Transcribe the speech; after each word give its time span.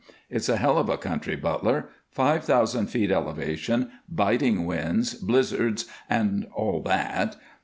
It's 0.31 0.49
a 0.49 0.57
hell 0.57 0.79
of 0.79 0.89
a 0.89 0.97
country, 0.97 1.35
Butler; 1.35 1.89
five 2.09 2.43
thousand 2.43 2.87
feet 2.87 3.11
elevation, 3.11 3.91
biting 4.09 4.65
winds, 4.65 5.13
blizzards, 5.13 5.85
and 6.09 6.47
all 6.55 6.81
that. 6.81 7.35